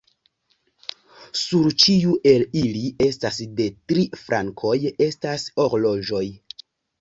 Sur 1.41 1.67
ĉiu 1.83 2.15
el 2.31 2.45
ili 2.61 2.81
estas 3.09 3.37
de 3.59 3.67
tri 3.93 4.07
flankoj 4.23 4.75
estas 5.11 5.47
horloĝoj. 5.63 6.25